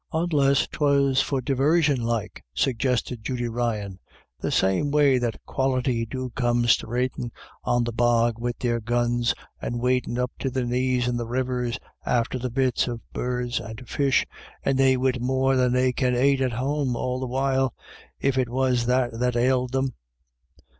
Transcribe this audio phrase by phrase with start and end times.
[0.11, 3.99] "Onless 'twas for divarsion like," suggested Judy Ryan,
[4.39, 7.29] "the same way that Quality do come sthravadin'
[7.63, 11.77] on the bog wid their guns, and wadin' up to their knees in the rivers,
[12.03, 14.25] after the bits of birds and fish,
[14.65, 17.71] and they wid more than they can ait at home all the while,
[18.19, 19.93] if it was that that ailed them."